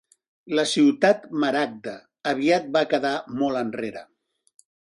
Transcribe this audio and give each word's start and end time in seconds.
La 0.59 0.63
Ciutat 0.69 1.27
Maragda 1.43 1.93
aviat 2.33 2.73
va 2.79 2.85
quedar 2.95 3.13
molt 3.43 3.63
enrere. 3.65 4.05